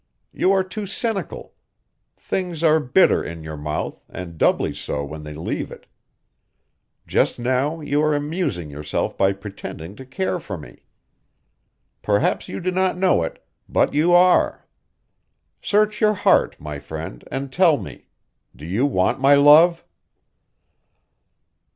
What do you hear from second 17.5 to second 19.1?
tell me do you